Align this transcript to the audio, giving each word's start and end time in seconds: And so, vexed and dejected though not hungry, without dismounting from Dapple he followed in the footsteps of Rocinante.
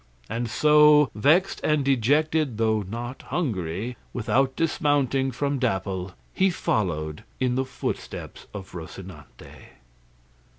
And 0.27 0.49
so, 0.49 1.11
vexed 1.13 1.61
and 1.63 1.85
dejected 1.85 2.57
though 2.57 2.81
not 2.81 3.21
hungry, 3.21 3.97
without 4.13 4.55
dismounting 4.55 5.29
from 5.31 5.59
Dapple 5.59 6.13
he 6.33 6.49
followed 6.49 7.23
in 7.39 7.53
the 7.53 7.65
footsteps 7.65 8.47
of 8.51 8.71
Rocinante. 8.73 9.75